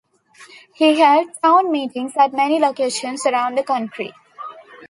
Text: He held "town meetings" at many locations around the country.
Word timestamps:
He 0.73 0.99
held 0.99 1.29
"town 1.43 1.71
meetings" 1.71 2.13
at 2.17 2.33
many 2.33 2.59
locations 2.59 3.23
around 3.27 3.53
the 3.55 3.61
country. 3.61 4.11